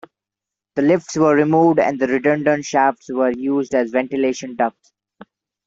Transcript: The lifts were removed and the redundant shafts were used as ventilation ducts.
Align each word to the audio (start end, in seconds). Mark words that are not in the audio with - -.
The 0.73 0.81
lifts 0.81 1.15
were 1.15 1.35
removed 1.35 1.77
and 1.77 1.99
the 1.99 2.07
redundant 2.07 2.65
shafts 2.65 3.05
were 3.13 3.29
used 3.29 3.75
as 3.75 3.91
ventilation 3.91 4.55
ducts. 4.55 4.91